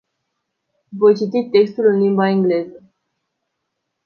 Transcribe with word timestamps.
Voi 0.91 1.15
citi 1.15 1.49
textul 1.49 1.85
în 1.87 1.99
limba 1.99 2.29
engleză. 2.29 2.83